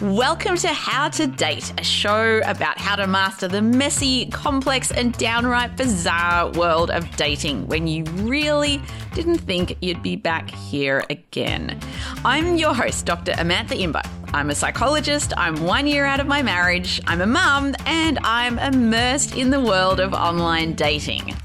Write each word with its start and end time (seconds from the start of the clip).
Welcome 0.00 0.56
to 0.56 0.68
How 0.68 1.10
to 1.10 1.26
Date, 1.26 1.74
a 1.76 1.84
show 1.84 2.40
about 2.46 2.78
how 2.78 2.96
to 2.96 3.06
master 3.06 3.48
the 3.48 3.60
messy, 3.60 4.30
complex, 4.30 4.90
and 4.90 5.12
downright 5.18 5.76
bizarre 5.76 6.50
world 6.52 6.90
of 6.90 7.14
dating 7.16 7.66
when 7.66 7.86
you 7.86 8.04
really 8.04 8.80
didn't 9.12 9.40
think 9.40 9.76
you'd 9.82 10.02
be 10.02 10.16
back 10.16 10.48
here 10.48 11.04
again. 11.10 11.78
I'm 12.24 12.56
your 12.56 12.72
host, 12.72 13.04
Dr. 13.04 13.32
Amantha 13.32 13.78
Imber. 13.78 14.00
I'm 14.32 14.48
a 14.48 14.54
psychologist, 14.54 15.34
I'm 15.36 15.62
one 15.64 15.86
year 15.86 16.06
out 16.06 16.18
of 16.18 16.26
my 16.26 16.40
marriage, 16.40 17.02
I'm 17.06 17.20
a 17.20 17.26
mum, 17.26 17.74
and 17.84 18.18
I'm 18.20 18.58
immersed 18.58 19.36
in 19.36 19.50
the 19.50 19.60
world 19.60 20.00
of 20.00 20.14
online 20.14 20.76
dating. 20.76 21.36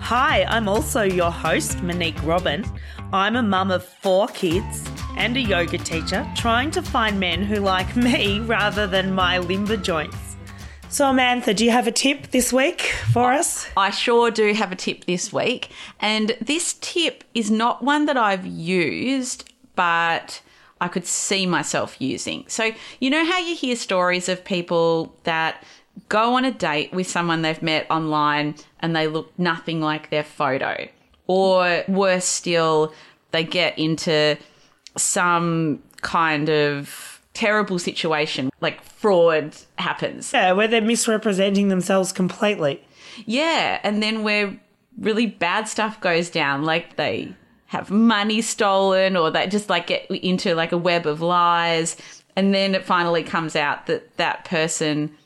Hi, 0.00 0.44
I'm 0.44 0.68
also 0.68 1.04
your 1.04 1.30
host, 1.30 1.82
Monique 1.82 2.22
Robin. 2.22 2.66
I'm 3.14 3.36
a 3.36 3.42
mum 3.42 3.70
of 3.70 3.82
four 3.82 4.28
kids 4.28 4.90
and 5.16 5.36
a 5.36 5.40
yoga 5.40 5.78
teacher 5.78 6.28
trying 6.36 6.70
to 6.72 6.82
find 6.82 7.18
men 7.18 7.42
who 7.42 7.56
like 7.56 7.96
me 8.08 8.40
rather 8.40 8.86
than 8.86 9.14
my 9.14 9.38
limber 9.38 9.76
joints. 9.76 10.36
So, 10.88 11.06
Amantha, 11.06 11.56
do 11.56 11.64
you 11.64 11.72
have 11.72 11.88
a 11.88 11.92
tip 11.92 12.30
this 12.30 12.52
week 12.52 12.82
for 13.12 13.32
us? 13.32 13.68
I 13.76 13.90
sure 13.90 14.30
do 14.30 14.52
have 14.52 14.70
a 14.70 14.76
tip 14.76 15.06
this 15.06 15.32
week, 15.32 15.70
and 15.98 16.36
this 16.40 16.74
tip 16.80 17.24
is 17.34 17.50
not 17.50 17.82
one 17.82 18.06
that 18.06 18.16
I've 18.16 18.46
used, 18.46 19.52
but 19.74 20.40
I 20.80 20.86
could 20.88 21.04
see 21.04 21.46
myself 21.46 22.00
using. 22.00 22.44
So, 22.46 22.70
you 23.00 23.10
know 23.10 23.24
how 23.24 23.38
you 23.38 23.56
hear 23.56 23.74
stories 23.74 24.28
of 24.28 24.44
people 24.44 25.16
that 25.24 25.64
go 26.08 26.34
on 26.34 26.44
a 26.44 26.52
date 26.52 26.92
with 26.92 27.08
someone 27.08 27.42
they've 27.42 27.62
met 27.62 27.90
online 27.90 28.54
and 28.78 28.94
they 28.94 29.08
look 29.08 29.36
nothing 29.38 29.80
like 29.80 30.10
their 30.10 30.22
photo? 30.22 30.86
Or 31.26 31.82
worse 31.88 32.26
still, 32.26 32.94
they 33.32 33.42
get 33.42 33.78
into 33.78 34.36
some 34.96 35.82
kind 36.02 36.48
of 36.48 37.20
terrible 37.34 37.78
situation, 37.78 38.50
like 38.60 38.82
fraud 38.82 39.56
happens. 39.76 40.32
Yeah, 40.32 40.52
where 40.52 40.68
they're 40.68 40.80
misrepresenting 40.80 41.68
themselves 41.68 42.12
completely. 42.12 42.82
Yeah, 43.26 43.80
and 43.82 44.02
then 44.02 44.22
where 44.22 44.58
really 44.98 45.26
bad 45.26 45.68
stuff 45.68 46.00
goes 46.00 46.30
down, 46.30 46.64
like 46.64 46.96
they 46.96 47.34
have 47.66 47.90
money 47.90 48.40
stolen 48.40 49.16
or 49.16 49.30
they 49.30 49.46
just 49.48 49.68
like 49.68 49.88
get 49.88 50.08
into 50.10 50.54
like 50.54 50.72
a 50.72 50.78
web 50.78 51.06
of 51.06 51.20
lies, 51.20 51.96
and 52.36 52.54
then 52.54 52.74
it 52.74 52.84
finally 52.84 53.22
comes 53.22 53.56
out 53.56 53.86
that 53.86 54.16
that 54.16 54.44
person 54.44 55.16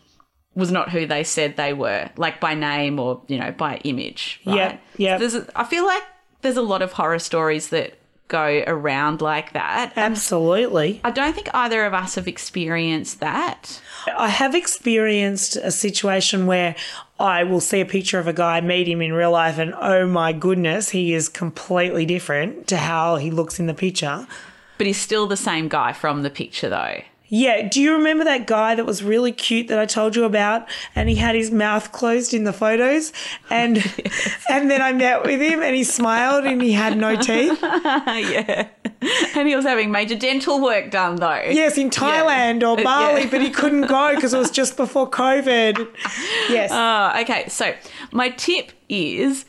was 0.55 0.73
not 0.73 0.91
who 0.91 1.07
they 1.07 1.23
said 1.23 1.57
they 1.57 1.73
were, 1.73 2.11
like 2.17 2.41
by 2.41 2.55
name 2.55 2.99
or 2.99 3.23
you 3.29 3.39
know 3.39 3.53
by 3.53 3.77
image. 3.79 4.41
Right? 4.47 4.81
Yeah, 4.97 5.19
yeah. 5.19 5.29
So 5.29 5.47
I 5.55 5.65
feel 5.65 5.87
like 5.87 6.03
there's 6.41 6.57
a 6.57 6.63
lot 6.63 6.83
of 6.83 6.93
horror 6.93 7.19
stories 7.19 7.69
that 7.69 7.98
go 8.29 8.63
around 8.67 9.21
like 9.21 9.53
that. 9.55 9.93
Absolutely. 9.97 11.01
I 11.03 11.11
don't 11.11 11.35
think 11.35 11.49
either 11.55 11.85
of 11.85 11.95
us 11.95 12.15
have 12.15 12.29
experienced 12.29 13.21
that. 13.21 13.81
I 14.17 14.29
have 14.29 14.55
experienced 14.55 15.57
a 15.57 15.71
situation 15.71 16.47
where 16.47 16.77
I 17.19 17.43
will 17.45 17.61
see 17.61 17.81
a 17.81 17.87
picture 17.87 18.19
of 18.19 18.29
a 18.29 18.33
guy, 18.33 18.61
meet 18.61 18.87
him 18.87 19.03
in 19.03 19.13
real 19.13 19.33
life, 19.33 19.59
and 19.59 19.75
oh 19.75 20.07
my 20.07 20.33
goodness, 20.33 20.91
he 20.91 21.15
is 21.15 21.29
completely 21.29 22.07
different 22.07 22.69
to 22.69 22.77
how 22.77 23.17
he 23.17 23.31
looks 23.31 23.59
in 23.59 23.67
the 23.67 23.75
picture. 23.75 24.27
But 24.77 24.87
he's 24.87 25.01
still 25.01 25.27
the 25.27 25.37
same 25.37 25.69
guy 25.69 25.93
from 25.93 26.23
the 26.23 26.31
picture, 26.31 26.69
though. 26.69 27.01
Yeah, 27.31 27.69
do 27.69 27.81
you 27.81 27.93
remember 27.93 28.25
that 28.25 28.47
guy 28.47 28.75
that 28.75 28.87
was 28.87 29.03
really 29.03 29.33
cute 29.33 29.69
that 29.69 29.79
I 29.79 29.85
told 29.85 30.17
you 30.17 30.25
about 30.25 30.67
and 30.95 31.09
he 31.11 31.17
had 31.17 31.35
his 31.35 31.51
mouth 31.51 31.93
closed 31.93 32.33
in 32.33 32.45
the 32.45 32.53
photos 32.55 33.13
and 33.51 33.77
and 34.49 34.71
then 34.71 34.81
I 34.81 34.93
met 34.93 35.25
with 35.25 35.41
him 35.41 35.63
and 35.63 35.77
he 35.77 35.85
smiled 35.85 36.45
and 36.45 36.63
he 36.63 36.73
had 36.73 36.97
no 36.97 37.17
teeth? 37.17 37.59
yeah. 37.63 38.69
And 39.37 39.47
he 39.47 39.55
was 39.55 39.65
having 39.67 39.91
major 39.91 40.15
dental 40.17 40.61
work 40.63 40.91
done 40.91 41.17
though. 41.17 41.43
Yes, 41.51 41.77
in 41.77 41.91
Thailand 41.91 42.63
or 42.63 42.81
Uh, 42.81 42.83
Bali, 42.83 43.23
yeah. 43.23 43.29
but 43.31 43.43
he 43.43 43.51
couldn't 43.51 43.83
go 43.89 44.15
because 44.15 44.33
it 44.33 44.39
was 44.39 44.51
just 44.51 44.77
before 44.77 45.09
COVID. 45.11 45.87
Yes. 46.49 46.71
Oh, 46.73 47.21
okay. 47.23 47.49
So 47.49 47.75
my 48.11 48.31
tip 48.31 48.73
is 48.89 49.45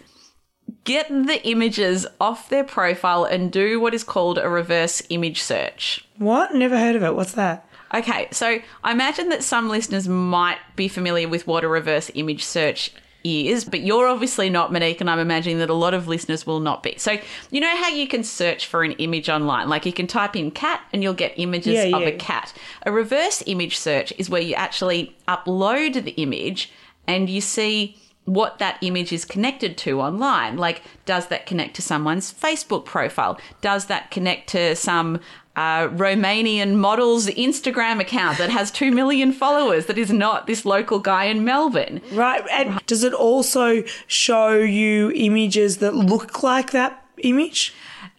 get 0.84 1.08
the 1.10 1.40
images 1.48 2.06
off 2.20 2.50
their 2.50 2.64
profile 2.64 3.24
and 3.24 3.52
do 3.52 3.80
what 3.80 3.94
is 3.94 4.04
called 4.04 4.38
a 4.38 4.50
reverse 4.50 5.02
image 5.10 5.42
search. 5.42 6.06
what? 6.18 6.54
Never 6.54 6.78
heard 6.78 6.96
of 6.96 7.04
it. 7.04 7.16
What's 7.16 7.34
that? 7.34 7.66
Okay, 7.94 8.28
so 8.32 8.60
I 8.84 8.92
imagine 8.92 9.30
that 9.30 9.44
some 9.44 9.70
listeners 9.70 10.08
might 10.08 10.58
be 10.76 10.88
familiar 10.88 11.28
with 11.28 11.48
what 11.48 11.64
a 11.64 11.68
reverse 11.68 12.12
image 12.14 12.44
search 12.44 12.92
is, 13.24 13.66
but 13.66 13.82
you're 13.82 14.08
obviously 14.08 14.50
not, 14.50 14.72
Monique, 14.72 15.02
and 15.02 15.10
I'm 15.10 15.20
imagining 15.20 15.58
that 15.60 15.70
a 15.70 15.74
lot 15.74 15.94
of 15.94 16.08
listeners 16.08 16.46
will 16.48 16.60
not 16.60 16.84
be. 16.84 16.96
So, 16.98 17.18
you 17.52 17.60
know 17.60 17.76
how 17.76 17.90
you 17.90 18.08
can 18.08 18.24
search 18.24 18.66
for 18.68 18.84
an 18.84 18.94
image 18.94 19.28
online? 19.28 19.68
Like 19.70 19.86
you 19.86 19.92
can 19.94 20.08
type 20.08 20.36
in 20.36 20.52
cat 20.52 20.82
and 20.94 21.04
you'll 21.04 21.14
get 21.14 21.34
images 21.38 21.74
Yeah, 21.74 21.98
of 21.98 22.02
yeah. 22.04 22.08
a 22.10 22.18
cat. 22.18 22.54
A 22.86 22.92
reverse 22.92 23.44
image 23.46 23.78
search 23.78 24.14
is 24.18 24.30
where 24.30 24.42
you 24.42 24.54
actually 24.54 25.16
upload 25.28 26.02
the 26.04 26.12
image 26.12 26.72
and 27.08 27.30
you 27.30 27.42
see 27.42 27.98
what 28.30 28.60
that 28.60 28.78
image 28.82 29.12
is 29.12 29.26
connected 29.26 29.76
to 29.76 30.00
online. 30.00 30.56
Like, 30.58 30.84
does 31.06 31.28
that 31.28 31.46
connect 31.46 31.76
to 31.78 31.82
someone's 31.82 32.32
Facebook 32.32 32.86
profile? 32.86 33.40
Does 33.62 33.86
that 33.86 34.12
connect 34.12 34.50
to 34.50 34.76
some 34.76 35.20
uh, 35.56 35.88
Romanian 35.90 36.76
model's 36.76 37.26
Instagram 37.28 38.00
account 38.00 38.38
that 38.38 38.52
has 38.52 38.70
2 38.72 38.92
million 38.92 39.34
followers 39.34 39.88
that 39.88 39.98
is 39.98 40.12
not 40.12 40.46
this 40.46 40.64
local 40.64 41.00
guy 41.00 41.26
in 41.26 41.44
Melbourne? 41.44 42.02
Right. 42.14 42.44
And 42.52 42.86
does 42.86 43.04
it 43.04 43.14
also 43.14 43.84
show 44.06 44.54
you 44.54 45.12
images 45.16 45.78
that 45.78 45.96
look 45.96 46.44
like 46.44 46.72
that 46.72 47.04
image? 47.18 47.74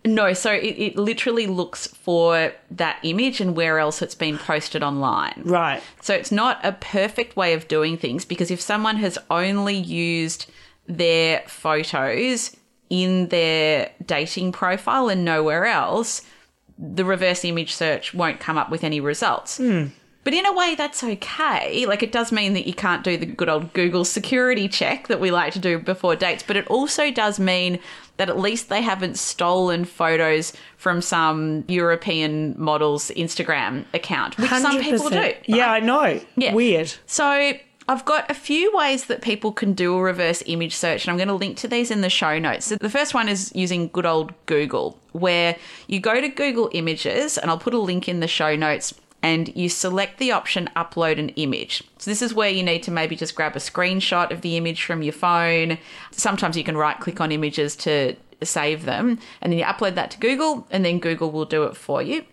No, 0.05 0.33
so 0.33 0.53
it, 0.53 0.77
it 0.78 0.97
literally 0.97 1.47
looks 1.47 1.87
for 1.87 2.53
that 2.71 2.99
image 3.03 3.41
and 3.41 3.55
where 3.55 3.78
else 3.78 4.00
it's 4.00 4.15
been 4.15 4.38
posted 4.38 4.83
online. 4.83 5.43
Right. 5.44 5.83
So 6.00 6.15
it's 6.15 6.33
not 6.33 6.59
a 6.65 6.72
perfect 6.72 7.37
way 7.37 7.53
of 7.53 7.69
doing 7.69 7.99
things 7.99 8.25
because 8.25 8.50
if 8.50 8.60
someone 8.60 8.97
has 8.97 9.19
only 9.31 9.77
used 9.77 10.50
their 10.87 11.43
photos 11.47 12.56
in 12.89 13.28
their 13.28 13.93
dating 14.05 14.53
profile 14.53 15.09
and 15.09 15.25
nowhere 15.25 15.66
else, 15.66 16.22
the 16.78 17.05
reverse 17.05 17.44
image 17.44 17.75
search 17.75 18.15
won't 18.15 18.41
come 18.41 18.56
up 18.56 18.71
with 18.71 18.83
any 18.83 19.00
results. 19.00 19.59
Hmm. 19.59 19.87
But 20.22 20.34
in 20.34 20.44
a 20.44 20.53
way, 20.53 20.75
that's 20.76 21.03
okay. 21.03 21.86
Like, 21.86 22.03
it 22.03 22.12
does 22.12 22.31
mean 22.31 22.53
that 22.53 22.66
you 22.66 22.75
can't 22.75 23.03
do 23.03 23.16
the 23.16 23.25
good 23.25 23.48
old 23.48 23.72
Google 23.72 24.04
security 24.04 24.69
check 24.69 25.08
that 25.08 25.19
we 25.19 25.31
like 25.31 25.53
to 25.54 25.58
do 25.58 25.78
before 25.78 26.14
dates, 26.14 26.42
but 26.42 26.56
it 26.56 26.66
also 26.66 27.10
does 27.10 27.41
mean 27.41 27.78
that 28.19 28.28
at 28.28 28.38
least 28.38 28.69
they 28.69 28.82
haven't 28.82 29.19
stolen 29.19 29.86
photos 29.86 30.53
from 30.76 31.00
some 31.00 31.64
European 31.69 32.54
model's 32.59 33.10
Instagram 33.12 33.86
account, 33.94 34.36
which 34.36 34.50
some 34.50 34.82
people 34.82 35.09
do. 35.09 35.16
100%. 35.16 35.36
Yeah, 35.47 35.72
I 35.72 35.80
know. 35.80 36.20
Yeah. 36.36 36.53
Weird. 36.53 36.92
So 37.06 37.54
I've 37.88 38.04
got 38.04 38.30
a 38.30 38.34
few 38.34 38.76
ways 38.76 39.06
that 39.06 39.22
people 39.22 39.53
can 39.53 39.72
do 39.72 39.97
a 39.97 40.03
reverse 40.03 40.42
image 40.44 40.76
search, 40.76 41.06
and 41.06 41.12
I'm 41.12 41.16
going 41.16 41.28
to 41.28 41.34
link 41.34 41.56
to 41.59 41.69
these 41.69 41.91
in 41.91 42.03
the 42.03 42.10
show 42.10 42.38
notes. 42.38 42.66
So 42.66 42.76
the 42.76 42.91
first 42.91 43.14
one 43.14 43.28
is 43.28 43.53
using 43.54 43.88
good 43.88 44.04
old 44.04 44.34
Google, 44.44 44.98
where 45.12 45.56
you 45.86 45.98
go 45.98 46.21
to 46.21 46.28
Google 46.28 46.68
Images, 46.72 47.39
and 47.39 47.50
I'll 47.50 47.59
put 47.59 47.72
a 47.72 47.78
link 47.78 48.06
in 48.06 48.21
the 48.21 48.28
show 48.28 48.54
notes. 48.54 48.92
And 49.22 49.55
you 49.55 49.69
select 49.69 50.19
the 50.19 50.33
option 50.33 50.71
upload 50.75 51.19
an 51.19 51.28
image. 51.31 51.84
So, 51.99 52.11
this 52.11 52.22
is 52.22 52.33
where 52.33 52.49
you 52.49 52.63
need 52.63 52.83
to 52.84 52.91
maybe 52.91 53.17
just 53.17 53.34
grab 53.34 53.55
a 53.55 53.59
screenshot 53.59 54.31
of 54.31 54.41
the 54.41 54.57
image 54.57 54.83
from 54.83 55.03
your 55.03 55.13
phone. 55.13 55.77
Sometimes 56.11 56.57
you 56.57 56.65
can 56.65 56.77
right 56.77 56.99
click 56.99 57.21
on 57.21 57.31
images 57.31 57.77
to 57.77 58.17
save 58.43 58.87
them, 58.87 59.19
and 59.43 59.53
then 59.53 59.59
you 59.59 59.65
upload 59.65 59.95
that 59.97 60.11
to 60.13 60.19
Google, 60.19 60.67
and 60.71 60.84
then 60.84 60.99
Google 60.99 61.31
will 61.31 61.45
do 61.45 61.65
it 61.65 61.77
for 61.77 62.01
you. 62.01 62.25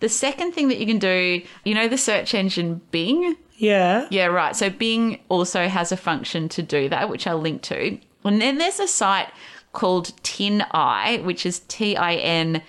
The 0.00 0.08
second 0.08 0.52
thing 0.52 0.68
that 0.68 0.78
you 0.78 0.86
can 0.86 0.98
do, 0.98 1.40
you 1.64 1.74
know, 1.74 1.88
the 1.88 1.96
search 1.96 2.34
engine 2.34 2.80
Bing? 2.90 3.36
Yeah. 3.56 4.08
Yeah, 4.10 4.26
right. 4.26 4.56
So 4.56 4.70
Bing 4.70 5.20
also 5.28 5.68
has 5.68 5.92
a 5.92 5.96
function 5.96 6.48
to 6.50 6.62
do 6.62 6.88
that, 6.88 7.08
which 7.08 7.26
I'll 7.26 7.38
link 7.38 7.62
to. 7.62 7.98
And 8.24 8.40
then 8.40 8.58
there's 8.58 8.80
a 8.80 8.88
site 8.88 9.28
called 9.72 10.12
Tin 10.22 10.64
Eye, 10.72 11.20
which 11.22 11.46
is 11.46 11.60
T 11.68 11.96
I 11.96 12.14
N 12.14 12.62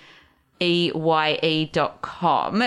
E 0.59 0.91
Y 0.93 1.39
E 1.41 1.65
dot 1.65 2.01
com, 2.01 2.63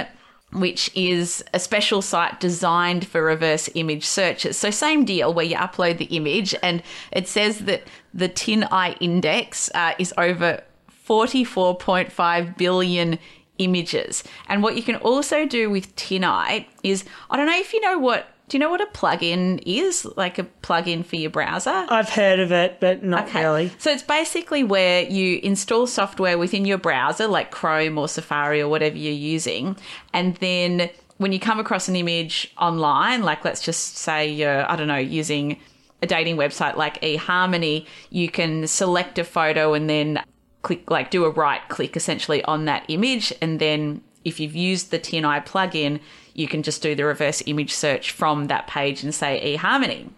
which 0.52 0.90
is 0.94 1.44
a 1.52 1.60
special 1.60 2.00
site 2.00 2.40
designed 2.40 3.06
for 3.06 3.22
reverse 3.22 3.68
image 3.74 4.04
searches. 4.04 4.56
So 4.56 4.70
same 4.70 5.04
deal 5.04 5.32
where 5.34 5.44
you 5.44 5.56
upload 5.56 5.98
the 5.98 6.06
image 6.06 6.54
and 6.62 6.82
it 7.12 7.28
says 7.28 7.60
that 7.60 7.82
the 8.14 8.28
Tin 8.28 8.64
Eye 8.64 8.96
index 9.00 9.70
uh, 9.74 9.92
is 9.98 10.14
over 10.16 10.62
44.5 11.06 12.56
billion 12.56 13.18
images. 13.58 14.24
And 14.48 14.62
what 14.62 14.76
you 14.76 14.82
can 14.82 14.96
also 14.96 15.46
do 15.46 15.68
with 15.68 15.94
TinEye 15.96 16.66
is 16.82 17.04
I 17.30 17.36
don't 17.36 17.46
know 17.46 17.58
if 17.58 17.72
you 17.72 17.80
know 17.80 17.98
what 17.98 18.28
do 18.48 18.56
you 18.56 18.58
know 18.58 18.70
what 18.70 18.80
a 18.80 18.86
plugin 18.86 19.62
is? 19.66 20.06
Like 20.16 20.38
a 20.38 20.44
plugin 20.62 21.04
for 21.04 21.16
your 21.16 21.30
browser? 21.30 21.86
I've 21.88 22.08
heard 22.08 22.40
of 22.40 22.50
it, 22.50 22.80
but 22.80 23.02
not 23.02 23.32
really. 23.34 23.70
So 23.78 23.90
it's 23.90 24.02
basically 24.02 24.64
where 24.64 25.02
you 25.02 25.38
install 25.42 25.86
software 25.86 26.38
within 26.38 26.64
your 26.64 26.78
browser, 26.78 27.26
like 27.26 27.50
Chrome 27.50 27.98
or 27.98 28.08
Safari 28.08 28.60
or 28.60 28.68
whatever 28.68 28.96
you're 28.96 29.12
using, 29.12 29.76
and 30.12 30.36
then 30.36 30.90
when 31.18 31.32
you 31.32 31.40
come 31.40 31.58
across 31.60 31.88
an 31.88 31.96
image 31.96 32.52
online, 32.58 33.22
like 33.22 33.44
let's 33.44 33.60
just 33.60 33.96
say 33.96 34.28
you're, 34.28 34.70
I 34.70 34.76
don't 34.76 34.88
know, 34.88 34.96
using 34.96 35.58
a 36.00 36.06
dating 36.06 36.36
website 36.36 36.76
like 36.76 37.00
eHarmony, 37.02 37.86
you 38.10 38.28
can 38.30 38.66
select 38.66 39.18
a 39.18 39.24
photo 39.24 39.74
and 39.74 39.90
then 39.90 40.22
click, 40.62 40.88
like 40.90 41.10
do 41.10 41.24
a 41.24 41.30
right 41.30 41.60
click 41.68 41.96
essentially 41.96 42.42
on 42.44 42.66
that 42.66 42.84
image. 42.88 43.32
And 43.42 43.58
then 43.58 44.00
if 44.24 44.40
you've 44.40 44.54
used 44.54 44.90
the 44.90 44.98
TinEye 44.98 45.46
plugin, 45.46 46.00
you 46.34 46.48
can 46.48 46.62
just 46.62 46.82
do 46.82 46.94
the 46.94 47.04
reverse 47.04 47.42
image 47.46 47.72
search 47.72 48.10
from 48.12 48.46
that 48.46 48.66
page 48.66 49.02
and 49.02 49.14
say 49.14 49.56
eHarmony. 49.56 50.10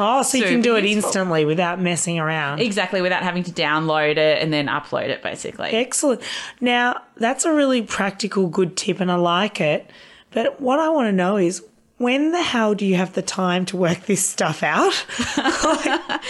Oh, 0.00 0.22
so 0.22 0.38
you 0.38 0.44
can 0.44 0.60
do 0.60 0.76
it 0.76 0.84
useful. 0.84 1.08
instantly 1.08 1.44
without 1.44 1.80
messing 1.80 2.20
around. 2.20 2.60
Exactly, 2.60 3.02
without 3.02 3.24
having 3.24 3.42
to 3.42 3.50
download 3.50 4.12
it 4.12 4.40
and 4.40 4.52
then 4.52 4.68
upload 4.68 5.08
it, 5.08 5.22
basically. 5.22 5.70
Excellent. 5.70 6.22
Now, 6.60 7.02
that's 7.16 7.44
a 7.44 7.52
really 7.52 7.82
practical, 7.82 8.46
good 8.46 8.76
tip, 8.76 9.00
and 9.00 9.10
I 9.10 9.16
like 9.16 9.60
it. 9.60 9.90
But 10.30 10.60
what 10.60 10.78
I 10.78 10.88
want 10.90 11.08
to 11.08 11.12
know 11.12 11.36
is 11.36 11.64
when 11.96 12.30
the 12.30 12.42
hell 12.42 12.76
do 12.76 12.86
you 12.86 12.94
have 12.94 13.14
the 13.14 13.22
time 13.22 13.66
to 13.66 13.76
work 13.76 14.06
this 14.06 14.24
stuff 14.24 14.62
out? 14.62 15.04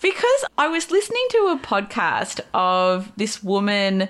Because 0.00 0.44
I 0.58 0.68
was 0.68 0.90
listening 0.90 1.26
to 1.30 1.38
a 1.48 1.58
podcast 1.58 2.40
of 2.54 3.10
this 3.16 3.42
woman 3.42 4.08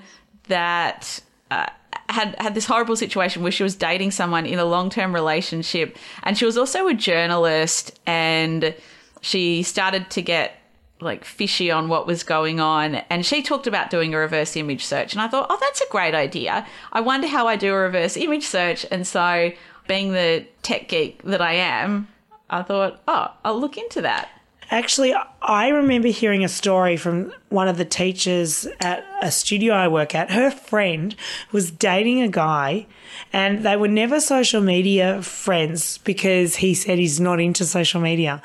that 0.49 1.21
uh, 1.51 1.67
had 2.17 2.35
had 2.41 2.55
this 2.55 2.65
horrible 2.65 2.97
situation 2.97 3.43
where 3.43 3.53
she 3.53 3.63
was 3.63 3.77
dating 3.77 4.11
someone 4.11 4.47
in 4.47 4.59
a 4.59 4.65
long 4.65 4.89
term 4.89 5.15
relationship, 5.15 5.97
and 6.23 6.37
she 6.39 6.47
was 6.47 6.57
also 6.57 6.89
a 6.89 6.95
journalist, 6.95 7.99
and 8.07 8.75
she 9.21 9.63
started 9.63 10.09
to 10.11 10.23
get 10.23 10.59
like 10.99 11.27
fishy 11.27 11.71
on 11.71 11.91
what 11.91 12.07
was 12.07 12.23
going 12.23 12.59
on 12.59 12.95
and 13.11 13.27
she 13.27 13.43
talked 13.43 13.67
about 13.67 13.91
doing 13.91 14.15
a 14.15 14.19
reverse 14.19 14.57
image 14.57 14.83
search 14.83 15.13
and 15.13 15.21
I 15.21 15.29
thought 15.29 15.47
oh 15.51 15.59
that's 15.61 15.83
a 15.83 15.91
great 15.91 16.15
idea. 16.15 16.67
I 16.91 17.03
wonder 17.03 17.27
how 17.27 17.47
I 17.47 17.57
do 17.57 17.75
a 17.75 17.77
reverse 17.77 18.17
image 18.17 18.45
search. 18.45 18.87
And 18.91 19.07
so 19.07 19.53
being 19.87 20.13
the 20.13 20.47
tech 20.63 20.89
geek 20.89 21.23
that 21.25 21.43
I 21.43 21.53
am 21.53 22.09
I 22.49 22.63
thought 22.63 23.03
oh 23.07 23.31
I'll 23.45 23.61
look 23.61 23.77
into 23.77 24.01
that 24.01 24.31
Actually, 24.71 25.15
I 25.41 25.69
remember 25.69 26.09
hearing 26.09 26.45
a 26.45 26.49
story 26.49 26.97
from 26.97 27.33
one 27.51 27.69
of 27.69 27.77
the 27.77 27.85
teachers 27.85 28.67
at 28.81 29.05
a 29.23 29.31
studio 29.31 29.75
I 29.75 29.87
work 29.87 30.15
at. 30.15 30.31
Her 30.33 30.51
friend 30.51 31.15
was 31.53 31.71
dating 31.71 32.21
a 32.23 32.29
guy, 32.29 32.87
and 33.33 33.65
they 33.65 33.77
were 33.77 33.89
never 33.89 34.21
social 34.21 34.61
media 34.61 35.23
friends 35.23 35.99
because 35.99 36.57
he 36.57 36.75
said 36.75 36.99
he's 36.99 37.21
not 37.21 37.41
into 37.41 37.65
social 37.65 38.01
media. 38.01 38.43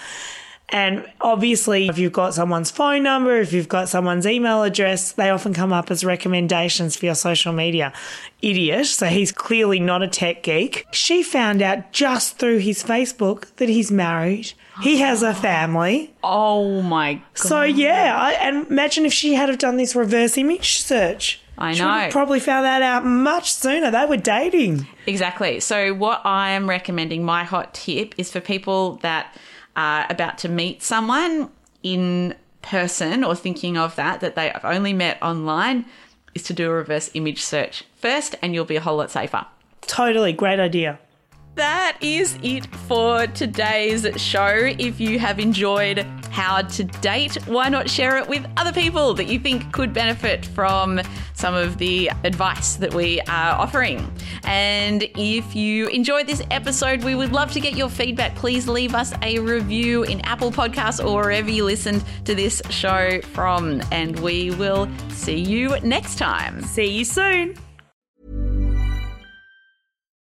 And 0.72 1.06
obviously, 1.20 1.90
if 1.90 1.98
you've 1.98 2.14
got 2.14 2.34
someone's 2.34 2.72
phone 2.72 3.04
number, 3.04 3.38
if 3.40 3.52
you've 3.52 3.68
got 3.68 3.90
someone's 3.90 4.26
email 4.26 4.64
address, 4.64 5.12
they 5.12 5.30
often 5.30 5.54
come 5.54 5.74
up 5.74 5.92
as 5.92 6.04
recommendations 6.06 6.96
for 6.96 7.06
your 7.08 7.16
social 7.16 7.52
media. 7.52 7.92
Idiot. 8.42 8.86
So 8.88 9.08
he's 9.08 9.32
clearly 9.32 9.80
not 9.80 10.02
a 10.02 10.08
tech 10.08 10.44
geek. 10.44 10.86
She 10.92 11.24
found 11.24 11.62
out 11.62 11.92
just 11.92 12.38
through 12.40 12.60
his 12.60 12.84
Facebook 12.84 13.54
that 13.58 13.68
he's 13.70 13.92
married. 13.92 14.54
He 14.82 15.00
has 15.00 15.22
a 15.22 15.34
family. 15.34 16.14
oh 16.24 16.82
my 16.82 17.16
god 17.16 17.24
So 17.36 17.62
yeah, 17.64 18.18
I, 18.18 18.32
and 18.34 18.66
imagine 18.68 19.06
if 19.06 19.14
she 19.14 19.34
had 19.36 19.50
have 19.50 19.60
done 19.60 19.78
this 19.78 19.96
reverse 19.96 20.38
image 20.38 20.80
search. 20.80 21.40
I 21.58 21.74
She 21.74 21.82
would 21.84 21.90
have 21.92 22.08
know. 22.08 22.12
probably 22.12 22.40
found 22.40 22.66
that 22.66 22.82
out 22.82 23.06
much 23.06 23.52
sooner. 23.54 23.92
They 23.92 24.06
were 24.06 24.18
dating. 24.18 24.88
Exactly. 25.06 25.60
So, 25.60 25.94
what 25.94 26.22
I 26.26 26.52
am 26.52 26.68
recommending, 26.68 27.24
my 27.24 27.44
hot 27.44 27.76
tip, 27.76 28.16
is 28.18 28.32
for 28.32 28.40
people 28.40 28.96
that 29.04 29.36
about 29.76 30.38
to 30.40 30.50
meet 30.50 30.84
someone 30.84 31.50
in 31.84 32.36
person 32.62 33.24
or 33.24 33.36
thinking 33.36 33.78
of 33.78 33.96
that, 33.96 34.20
that 34.22 34.36
they 34.36 34.50
have 34.50 34.66
only 34.66 34.94
met 34.94 35.22
online, 35.22 35.86
is 36.34 36.44
to 36.44 36.54
do 36.54 36.70
a 36.70 36.74
reverse 36.74 37.10
image 37.14 37.42
search 37.42 37.84
first, 37.96 38.36
and 38.42 38.54
you'll 38.54 38.66
be 38.66 38.76
a 38.76 38.82
whole 38.82 38.98
lot 38.98 39.12
safer. 39.12 39.46
Totally 39.82 40.34
great 40.34 40.60
idea. 40.60 41.00
That 41.56 41.98
is 42.00 42.40
it 42.42 42.66
for 42.88 43.28
today's 43.28 44.08
show. 44.16 44.74
If 44.80 45.02
you 45.02 45.20
have 45.20 45.38
enjoyed 45.38 46.00
How 46.30 46.62
to 46.62 46.84
Date, 46.86 47.36
why 47.46 47.68
not 47.68 47.90
share 47.90 48.18
it 48.18 48.28
with 48.28 48.48
other 48.56 48.72
people 48.72 49.14
that 49.16 49.26
you 49.26 49.38
think 49.38 49.72
could 49.74 49.92
benefit 49.94 50.46
from 50.46 51.02
some 51.34 51.54
of 51.54 51.78
the 51.78 52.10
advice 52.24 52.78
that 52.78 52.94
we 52.94 53.20
are 53.22 53.60
offering? 53.60 54.10
And 54.44 55.04
if 55.18 55.54
you 55.54 55.88
enjoyed 55.88 56.26
this 56.26 56.42
episode, 56.52 57.04
we 57.04 57.16
would 57.16 57.34
love 57.34 57.52
to 57.52 57.60
get 57.60 57.76
your 57.76 57.90
feedback. 57.90 58.34
Please 58.36 58.70
leave 58.70 58.96
us 58.96 59.14
a 59.22 59.40
review 59.40 60.04
in 60.04 60.22
Apple 60.22 60.54
Podcasts 60.54 61.04
or 61.06 61.18
wherever 61.18 61.50
you 61.50 61.66
listened 61.66 62.04
to 62.24 62.34
this 62.34 62.62
show 62.70 63.20
from. 63.34 63.82
And 63.92 64.18
we 64.22 64.52
will 64.52 64.90
see 65.10 65.40
you 65.40 65.78
next 65.82 66.18
time. 66.18 66.64
See 66.64 66.88
you 66.88 67.04
soon. 67.04 67.56